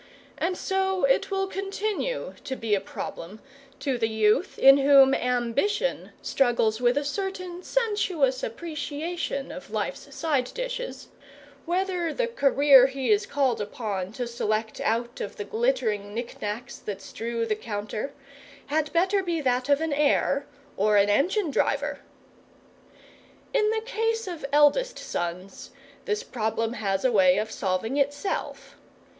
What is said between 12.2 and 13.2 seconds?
career he